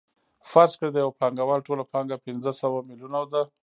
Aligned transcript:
فرض 0.51 0.71
کړئ 0.79 0.89
د 0.93 0.97
یو 1.03 1.11
پانګوال 1.19 1.59
ټوله 1.67 1.83
پانګه 1.91 2.17
پنځه 2.25 2.51
سوه 2.61 2.79
میلیونه 2.89 3.19
ده 3.31 3.41